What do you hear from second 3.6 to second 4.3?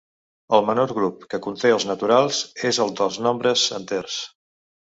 enters.